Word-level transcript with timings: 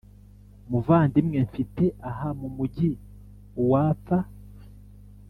muvandimwe 0.69 1.37
mfite 1.47 1.83
aha 2.09 2.29
mumujyi 2.39 2.91
uwapfa 3.61 4.17